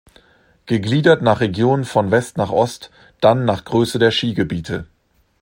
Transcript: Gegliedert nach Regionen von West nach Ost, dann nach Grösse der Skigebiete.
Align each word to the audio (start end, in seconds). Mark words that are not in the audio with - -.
Gegliedert 0.65 1.21
nach 1.21 1.41
Regionen 1.41 1.85
von 1.85 2.09
West 2.09 2.35
nach 2.35 2.49
Ost, 2.49 2.89
dann 3.19 3.45
nach 3.45 3.65
Grösse 3.65 3.99
der 3.99 4.09
Skigebiete. 4.09 4.87